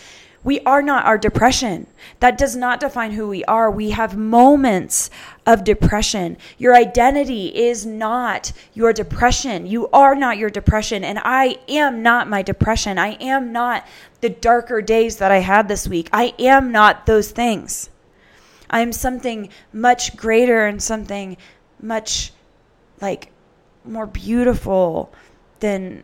we 0.43 0.59
are 0.61 0.81
not 0.81 1.05
our 1.05 1.17
depression. 1.19 1.85
That 2.19 2.37
does 2.37 2.55
not 2.55 2.79
define 2.79 3.11
who 3.11 3.27
we 3.27 3.43
are. 3.45 3.69
We 3.69 3.91
have 3.91 4.17
moments 4.17 5.11
of 5.45 5.63
depression. 5.63 6.37
Your 6.57 6.75
identity 6.75 7.47
is 7.47 7.85
not 7.85 8.51
your 8.73 8.91
depression. 8.91 9.67
You 9.67 9.87
are 9.89 10.15
not 10.15 10.39
your 10.39 10.49
depression. 10.49 11.03
And 11.03 11.19
I 11.23 11.59
am 11.67 12.01
not 12.01 12.27
my 12.27 12.41
depression. 12.41 12.97
I 12.97 13.13
am 13.15 13.51
not 13.51 13.85
the 14.21 14.29
darker 14.29 14.81
days 14.81 15.17
that 15.17 15.31
I 15.31 15.39
had 15.39 15.67
this 15.67 15.87
week. 15.87 16.09
I 16.11 16.33
am 16.39 16.71
not 16.71 17.05
those 17.05 17.29
things. 17.29 17.91
I 18.67 18.81
am 18.81 18.93
something 18.93 19.49
much 19.71 20.17
greater 20.17 20.65
and 20.65 20.81
something 20.81 21.37
much 21.79 22.33
like 22.99 23.31
more 23.85 24.07
beautiful 24.07 25.13
than 25.59 26.03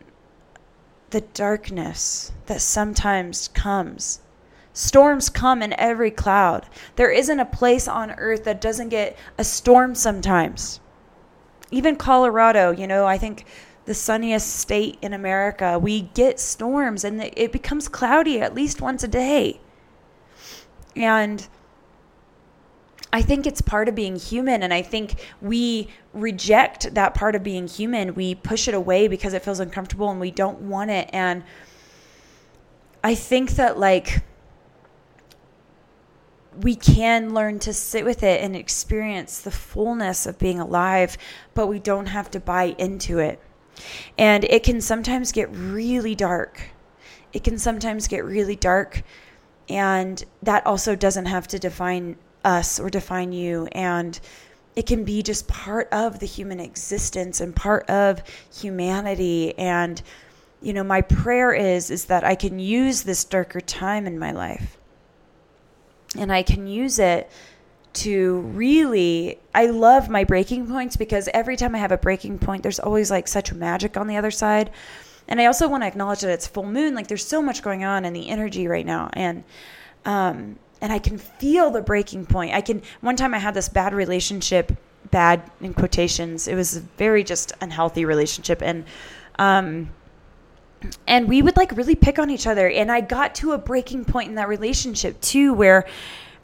the 1.10 1.22
darkness 1.22 2.30
that 2.46 2.60
sometimes 2.60 3.48
comes 3.48 4.20
Storms 4.78 5.28
come 5.28 5.60
in 5.60 5.72
every 5.72 6.12
cloud. 6.12 6.64
There 6.94 7.10
isn't 7.10 7.40
a 7.40 7.44
place 7.44 7.88
on 7.88 8.12
earth 8.12 8.44
that 8.44 8.60
doesn't 8.60 8.90
get 8.90 9.18
a 9.36 9.42
storm 9.42 9.96
sometimes. 9.96 10.78
Even 11.72 11.96
Colorado, 11.96 12.70
you 12.70 12.86
know, 12.86 13.04
I 13.04 13.18
think 13.18 13.44
the 13.86 13.94
sunniest 13.94 14.54
state 14.54 14.96
in 15.02 15.14
America, 15.14 15.80
we 15.80 16.02
get 16.02 16.38
storms 16.38 17.02
and 17.02 17.20
it 17.20 17.50
becomes 17.50 17.88
cloudy 17.88 18.40
at 18.40 18.54
least 18.54 18.80
once 18.80 19.02
a 19.02 19.08
day. 19.08 19.60
And 20.94 21.48
I 23.12 23.20
think 23.20 23.48
it's 23.48 23.60
part 23.60 23.88
of 23.88 23.96
being 23.96 24.14
human. 24.14 24.62
And 24.62 24.72
I 24.72 24.82
think 24.82 25.16
we 25.42 25.88
reject 26.14 26.94
that 26.94 27.14
part 27.14 27.34
of 27.34 27.42
being 27.42 27.66
human. 27.66 28.14
We 28.14 28.36
push 28.36 28.68
it 28.68 28.74
away 28.74 29.08
because 29.08 29.34
it 29.34 29.42
feels 29.42 29.58
uncomfortable 29.58 30.08
and 30.08 30.20
we 30.20 30.30
don't 30.30 30.60
want 30.60 30.92
it. 30.92 31.10
And 31.12 31.42
I 33.02 33.16
think 33.16 33.50
that, 33.56 33.76
like, 33.76 34.22
we 36.56 36.74
can 36.74 37.34
learn 37.34 37.58
to 37.60 37.72
sit 37.72 38.04
with 38.04 38.22
it 38.22 38.42
and 38.42 38.56
experience 38.56 39.40
the 39.40 39.50
fullness 39.50 40.26
of 40.26 40.38
being 40.38 40.58
alive, 40.58 41.16
but 41.54 41.66
we 41.66 41.78
don't 41.78 42.06
have 42.06 42.30
to 42.32 42.40
buy 42.40 42.74
into 42.78 43.18
it. 43.18 43.40
And 44.16 44.44
it 44.44 44.64
can 44.64 44.80
sometimes 44.80 45.30
get 45.32 45.48
really 45.52 46.14
dark. 46.14 46.60
It 47.32 47.44
can 47.44 47.58
sometimes 47.58 48.08
get 48.08 48.24
really 48.24 48.56
dark, 48.56 49.02
and 49.68 50.24
that 50.42 50.66
also 50.66 50.96
doesn't 50.96 51.26
have 51.26 51.46
to 51.48 51.58
define 51.58 52.16
us 52.44 52.80
or 52.80 52.88
define 52.88 53.32
you. 53.32 53.66
And 53.72 54.18
it 54.74 54.86
can 54.86 55.04
be 55.04 55.22
just 55.22 55.46
part 55.46 55.88
of 55.92 56.18
the 56.18 56.26
human 56.26 56.58
existence 56.58 57.40
and 57.40 57.54
part 57.54 57.88
of 57.90 58.22
humanity. 58.52 59.56
And, 59.58 60.00
you 60.62 60.72
know, 60.72 60.84
my 60.84 61.02
prayer 61.02 61.52
is, 61.52 61.90
is 61.90 62.06
that 62.06 62.24
I 62.24 62.34
can 62.34 62.58
use 62.58 63.02
this 63.02 63.24
darker 63.24 63.60
time 63.60 64.06
in 64.06 64.18
my 64.18 64.32
life 64.32 64.77
and 66.16 66.32
I 66.32 66.42
can 66.42 66.66
use 66.66 66.98
it 66.98 67.30
to 67.94 68.40
really 68.40 69.38
I 69.54 69.66
love 69.66 70.08
my 70.08 70.24
breaking 70.24 70.66
points 70.68 70.96
because 70.96 71.28
every 71.34 71.56
time 71.56 71.74
I 71.74 71.78
have 71.78 71.92
a 71.92 71.98
breaking 71.98 72.38
point 72.38 72.62
there's 72.62 72.78
always 72.78 73.10
like 73.10 73.26
such 73.26 73.52
magic 73.52 73.96
on 73.96 74.06
the 74.06 74.16
other 74.16 74.30
side. 74.30 74.70
And 75.26 75.40
I 75.40 75.46
also 75.46 75.68
want 75.68 75.82
to 75.82 75.86
acknowledge 75.86 76.20
that 76.20 76.30
it's 76.30 76.46
full 76.46 76.66
moon 76.66 76.94
like 76.94 77.08
there's 77.08 77.26
so 77.26 77.42
much 77.42 77.62
going 77.62 77.84
on 77.84 78.04
in 78.04 78.12
the 78.12 78.28
energy 78.28 78.68
right 78.68 78.86
now 78.86 79.10
and 79.14 79.44
um 80.04 80.58
and 80.80 80.92
I 80.92 81.00
can 81.00 81.18
feel 81.18 81.72
the 81.72 81.82
breaking 81.82 82.26
point. 82.26 82.54
I 82.54 82.60
can 82.60 82.82
one 83.00 83.16
time 83.16 83.34
I 83.34 83.38
had 83.38 83.54
this 83.54 83.68
bad 83.68 83.94
relationship, 83.94 84.72
bad 85.10 85.50
in 85.60 85.74
quotations. 85.74 86.46
It 86.46 86.54
was 86.54 86.76
a 86.76 86.80
very 86.98 87.24
just 87.24 87.52
unhealthy 87.60 88.04
relationship 88.04 88.62
and 88.62 88.84
um 89.38 89.90
and 91.06 91.28
we 91.28 91.42
would 91.42 91.56
like 91.56 91.76
really 91.76 91.94
pick 91.94 92.18
on 92.18 92.30
each 92.30 92.46
other 92.46 92.68
and 92.68 92.90
I 92.90 93.00
got 93.00 93.34
to 93.36 93.52
a 93.52 93.58
breaking 93.58 94.04
point 94.04 94.28
in 94.28 94.34
that 94.36 94.48
relationship 94.48 95.20
too 95.20 95.52
where 95.52 95.86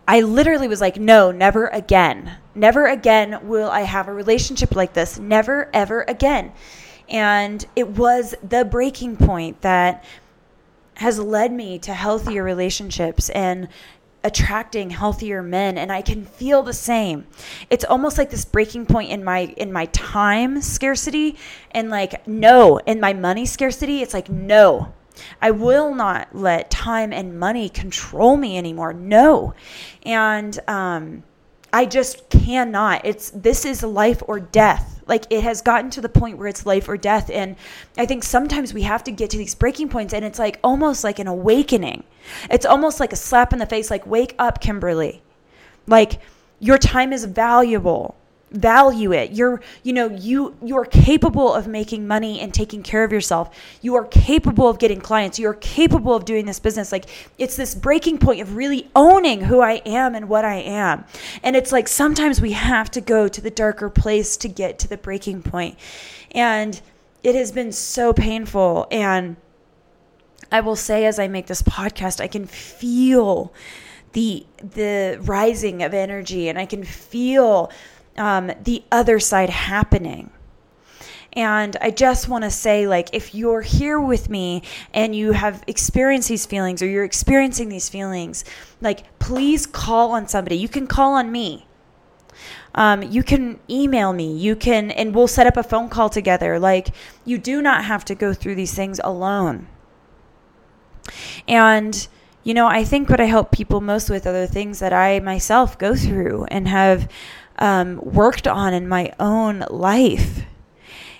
I 0.07 0.21
literally 0.21 0.69
was 0.69 0.81
like, 0.81 0.99
no, 0.99 1.31
never 1.31 1.69
again. 1.69 2.37
Never 2.55 2.87
again 2.87 3.47
will 3.47 3.71
I 3.71 3.83
have 3.83 4.09
a 4.09 4.13
relationship 4.13 4.77
like 4.77 4.93
this. 4.93 5.19
Never, 5.19 5.71
ever 5.73 6.03
again. 6.03 6.53
And 7.09 7.65
it 7.75 7.89
was 7.91 8.35
the 8.43 8.65
breaking 8.65 9.17
point 9.17 9.63
that 9.63 10.05
has 10.97 11.19
led 11.19 11.53
me 11.53 11.79
to 11.81 11.95
healthier 11.95 12.43
relationships 12.43 13.31
and 13.31 13.69
attracting 14.25 14.91
healthier 14.91 15.43
men 15.43 15.79
and 15.79 15.93
I 15.93 16.03
can 16.03 16.25
feel 16.25 16.63
the 16.63 16.73
same. 16.73 17.27
It's 17.71 17.85
almost 17.85 18.19
like 18.19 18.31
this 18.31 18.45
breaking 18.45 18.87
point 18.87 19.11
in 19.11 19.23
my 19.23 19.55
in 19.57 19.73
my 19.73 19.87
time 19.87 20.61
scarcity 20.63 21.37
and 21.71 21.91
like 21.91 22.27
no, 22.27 22.79
in 22.79 22.99
my 22.99 23.13
money 23.13 23.47
scarcity, 23.47 24.03
it's 24.03 24.15
like 24.15 24.29
no. 24.29 24.93
I 25.41 25.53
will 25.53 25.95
not 25.95 26.35
let 26.35 26.71
time 26.71 27.13
and 27.13 27.39
money 27.39 27.69
control 27.69 28.37
me 28.37 28.59
anymore. 28.59 28.93
No. 28.93 29.55
And 30.03 30.59
um, 30.67 31.23
I 31.73 31.87
just 31.87 32.29
cannot. 32.31 33.05
It's 33.05 33.31
this 33.31 33.65
is 33.65 33.83
life 33.83 34.23
or 34.27 34.41
death. 34.41 34.94
Like 35.07 35.27
it 35.31 35.43
has 35.43 35.63
gotten 35.63 35.91
to 35.91 36.01
the 36.01 36.09
point 36.09 36.39
where 36.39 36.49
it's 36.49 36.67
life 36.67 36.89
or 36.89 36.97
death. 36.97 37.31
And 37.31 37.57
I 37.97 38.07
think 38.07 38.25
sometimes 38.25 38.73
we 38.73 38.83
have 38.83 39.05
to 39.05 39.11
get 39.11 39.31
to 39.31 39.39
these 39.39 39.55
breaking 39.55 39.89
points 39.89 40.15
and 40.15 40.25
it's 40.25 40.39
like 40.39 40.59
almost 40.65 41.05
like 41.05 41.19
an 41.19 41.27
awakening. 41.27 42.05
It's 42.51 42.67
almost 42.67 43.01
like 43.01 43.13
a 43.13 43.17
slap 43.17 43.53
in 43.53 43.59
the 43.59 43.67
face, 43.67 43.91
like, 43.91 44.07
wake 44.07 44.35
up, 44.39 44.61
Kimberly. 44.61 45.23
Like 45.87 46.21
your 46.59 46.79
time 46.79 47.13
is 47.13 47.25
valuable 47.25 48.17
value 48.55 49.13
it. 49.13 49.33
You're 49.33 49.61
you 49.83 49.93
know 49.93 50.09
you 50.09 50.57
you're 50.63 50.85
capable 50.85 51.53
of 51.53 51.67
making 51.67 52.07
money 52.07 52.41
and 52.41 52.55
taking 52.55 52.83
care 52.83 53.05
of 53.05 53.13
yourself. 53.13 53.55
You 53.83 53.97
are 53.97 54.05
capable 54.07 54.69
of 54.69 54.79
getting 54.79 55.01
clients. 55.01 55.39
You're 55.39 55.55
capable 55.55 56.15
of 56.15 56.25
doing 56.25 56.47
this 56.47 56.61
business. 56.61 56.93
Like 56.93 57.07
it's 57.37 57.57
this 57.57 57.75
breaking 57.75 58.19
point 58.19 58.41
of 58.41 58.57
really 58.57 58.89
owning 58.95 59.41
who 59.43 59.61
i 59.61 59.83
am 59.85 60.15
and 60.15 60.29
what 60.29 60.45
i 60.45 60.57
am. 60.57 61.05
And 61.43 61.57
it's 61.57 61.73
like 61.73 61.89
sometimes 61.89 62.41
we 62.41 62.53
have 62.53 62.91
to 62.93 63.01
go 63.01 63.29
to 63.29 63.41
the 63.41 63.51
darker 63.51 63.91
place 63.91 64.37
to 64.39 64.49
get 64.49 64.79
to 64.81 64.89
the 64.89 64.97
breaking 64.97 65.43
point. 65.43 65.79
and 66.31 66.81
it 67.23 67.35
has 67.35 67.51
been 67.53 67.73
so 67.73 68.13
painful. 68.13 68.87
And 68.91 69.37
i 70.53 70.61
will 70.61 70.77
say 70.77 71.07
as 71.07 71.19
i 71.19 71.27
make 71.27 71.47
this 71.47 71.63
podcast 71.63 72.21
i 72.21 72.29
can 72.29 72.47
feel 72.47 73.53
the 74.13 74.47
the 74.59 75.19
rising 75.23 75.83
of 75.83 75.93
energy 75.95 76.49
and 76.49 76.59
i 76.59 76.67
can 76.67 76.85
feel 76.85 77.71
um, 78.17 78.53
the 78.63 78.83
other 78.91 79.19
side 79.19 79.51
happening. 79.51 80.31
And 81.35 81.77
I 81.81 81.91
just 81.91 82.29
want 82.29 82.45
to 82.45 82.51
say, 82.51 82.87
like, 82.87 83.11
if 83.13 83.35
you're 83.35 83.63
here 83.63 83.99
with 83.99 84.31
me 84.31 84.63
and 84.93 85.17
you 85.17 85.33
have 85.33 85.65
experienced 85.67 86.29
these 86.29 86.47
feelings 86.47 86.81
or 86.81 86.87
you're 86.87 87.05
experiencing 87.05 87.69
these 87.69 87.89
feelings, 87.89 88.45
like, 88.81 89.19
please 89.19 89.67
call 89.67 90.13
on 90.13 90.29
somebody. 90.29 90.57
You 90.57 90.69
can 90.69 90.87
call 90.87 91.15
on 91.15 91.33
me. 91.33 91.67
Um, 92.77 93.03
you 93.03 93.23
can 93.25 93.59
email 93.69 94.13
me. 94.13 94.37
You 94.37 94.55
can, 94.55 94.93
and 94.93 95.15
we'll 95.15 95.27
set 95.27 95.47
up 95.47 95.57
a 95.57 95.65
phone 95.65 95.89
call 95.89 96.09
together. 96.09 96.59
Like, 96.61 96.95
you 97.25 97.39
do 97.39 97.61
not 97.61 97.85
have 97.85 98.05
to 98.07 98.15
go 98.15 98.33
through 98.33 98.55
these 98.55 98.75
things 98.75 99.01
alone. 99.03 99.67
And, 101.49 102.07
you 102.45 102.55
know, 102.55 102.67
I 102.67 102.85
think 102.85 103.09
what 103.09 103.21
I 103.21 103.25
help 103.25 103.51
people 103.51 103.81
most 103.81 104.09
with 104.09 104.27
are 104.27 104.33
the 104.33 104.47
things 104.47 104.79
that 104.79 104.93
I 104.93 105.19
myself 105.21 105.79
go 105.79 105.97
through 105.97 106.45
and 106.45 106.69
have 106.69 107.09
um, 107.59 108.01
worked 108.03 108.47
on 108.47 108.75
in 108.75 108.89
my 108.89 109.13
own 109.19 109.65
life. 109.71 110.45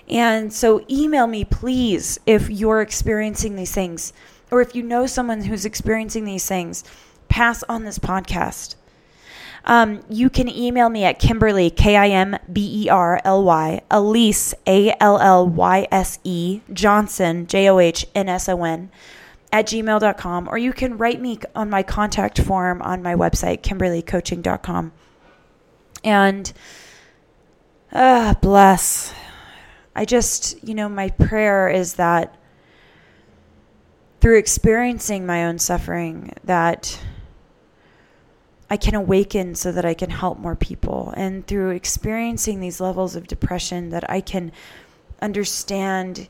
And 0.07 0.53
so, 0.53 0.85
email 0.89 1.25
me, 1.25 1.43
please, 1.45 2.19
if 2.25 2.49
you're 2.49 2.81
experiencing 2.81 3.55
these 3.55 3.71
things, 3.71 4.13
or 4.51 4.61
if 4.61 4.75
you 4.75 4.83
know 4.83 5.07
someone 5.07 5.41
who's 5.41 5.65
experiencing 5.65 6.25
these 6.25 6.47
things, 6.47 6.83
pass 7.27 7.63
on 7.63 7.83
this 7.83 7.99
podcast. 7.99 8.75
Um, 9.65 10.03
you 10.09 10.29
can 10.29 10.47
email 10.47 10.89
me 10.89 11.03
at 11.05 11.17
Kimberly, 11.17 11.71
K 11.71 11.95
I 11.95 12.09
M 12.09 12.37
B 12.51 12.83
E 12.83 12.89
R 12.89 13.19
L 13.25 13.43
Y, 13.43 13.81
Allyse, 13.89 14.53
A 14.67 14.95
L 14.99 15.19
L 15.19 15.47
Y 15.47 15.87
S 15.91 16.19
E, 16.23 16.61
Johnson, 16.71 17.47
J 17.47 17.69
O 17.69 17.79
H 17.79 18.05
N 18.13 18.29
S 18.29 18.47
O 18.47 18.63
N, 18.63 18.91
at 19.51 19.65
gmail.com, 19.65 20.47
or 20.47 20.57
you 20.59 20.71
can 20.71 20.97
write 20.97 21.19
me 21.19 21.39
on 21.55 21.69
my 21.69 21.81
contact 21.81 22.39
form 22.39 22.81
on 22.83 23.01
my 23.01 23.15
website, 23.15 23.61
kimberlycoaching.com. 23.61 24.91
And 26.05 26.53
ah, 27.91 28.37
bless. 28.39 29.11
I 29.95 30.05
just, 30.05 30.63
you 30.63 30.75
know, 30.75 30.87
my 30.87 31.09
prayer 31.09 31.67
is 31.67 31.95
that 31.95 32.35
through 34.21 34.37
experiencing 34.37 35.25
my 35.25 35.45
own 35.45 35.57
suffering 35.57 36.31
that 36.43 36.99
I 38.69 38.77
can 38.77 38.93
awaken 38.93 39.55
so 39.55 39.71
that 39.71 39.85
I 39.85 39.95
can 39.95 40.11
help 40.11 40.37
more 40.37 40.55
people 40.55 41.11
and 41.17 41.45
through 41.45 41.71
experiencing 41.71 42.59
these 42.59 42.79
levels 42.79 43.15
of 43.15 43.27
depression 43.27 43.89
that 43.89 44.09
I 44.09 44.21
can 44.21 44.51
understand 45.21 46.27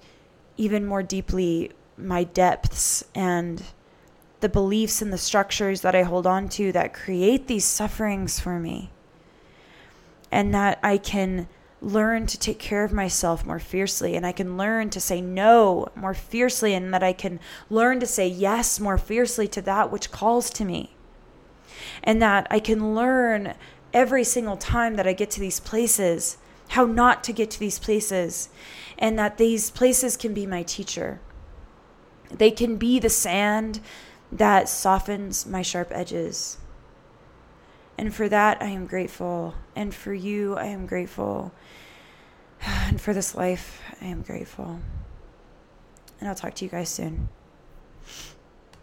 even 0.57 0.85
more 0.85 1.03
deeply 1.03 1.71
my 1.97 2.23
depths 2.23 3.03
and 3.13 3.61
the 4.39 4.49
beliefs 4.49 5.01
and 5.01 5.11
the 5.11 5.17
structures 5.17 5.81
that 5.81 5.95
I 5.95 6.03
hold 6.03 6.27
on 6.27 6.47
to 6.49 6.71
that 6.73 6.93
create 6.93 7.47
these 7.47 7.65
sufferings 7.65 8.39
for 8.39 8.59
me 8.59 8.91
and 10.35 10.53
that 10.53 10.77
I 10.83 10.97
can 10.97 11.47
learn 11.81 12.27
to 12.27 12.37
take 12.37 12.59
care 12.59 12.83
of 12.83 12.91
myself 12.91 13.45
more 13.45 13.57
fiercely 13.57 14.17
and 14.17 14.25
I 14.25 14.33
can 14.33 14.57
learn 14.57 14.89
to 14.89 14.99
say 14.99 15.21
no 15.21 15.87
more 15.95 16.13
fiercely 16.13 16.73
and 16.73 16.93
that 16.93 17.01
I 17.01 17.13
can 17.13 17.39
learn 17.69 18.01
to 18.01 18.05
say 18.05 18.27
yes 18.27 18.77
more 18.77 18.97
fiercely 18.97 19.47
to 19.47 19.61
that 19.61 19.93
which 19.93 20.11
calls 20.11 20.49
to 20.49 20.65
me. 20.65 20.93
And 22.03 22.21
that 22.21 22.47
I 22.51 22.59
can 22.59 22.93
learn 22.93 23.53
every 23.93 24.25
single 24.25 24.57
time 24.57 24.95
that 24.95 25.07
I 25.07 25.13
get 25.13 25.31
to 25.31 25.39
these 25.39 25.61
places 25.61 26.37
how 26.69 26.83
not 26.83 27.23
to 27.23 27.31
get 27.31 27.49
to 27.51 27.59
these 27.59 27.79
places 27.79 28.49
and 28.99 29.17
that 29.17 29.37
these 29.37 29.69
places 29.69 30.17
can 30.17 30.33
be 30.33 30.45
my 30.45 30.63
teacher. 30.63 31.21
They 32.29 32.51
can 32.51 32.75
be 32.75 32.99
the 32.99 33.09
sand 33.09 33.79
that 34.33 34.67
softens 34.67 35.45
my 35.45 35.61
sharp 35.61 35.93
edges. 35.93 36.57
And 37.97 38.13
for 38.13 38.27
that, 38.29 38.61
I 38.61 38.67
am 38.67 38.87
grateful. 38.87 39.55
And 39.75 39.93
for 39.93 40.13
you, 40.13 40.55
I 40.55 40.65
am 40.65 40.85
grateful. 40.85 41.51
And 42.87 42.99
for 42.99 43.13
this 43.13 43.35
life, 43.35 43.81
I 44.01 44.05
am 44.05 44.21
grateful. 44.21 44.79
And 46.19 46.29
I'll 46.29 46.35
talk 46.35 46.55
to 46.55 46.65
you 46.65 46.71
guys 46.71 46.89
soon. 46.89 47.29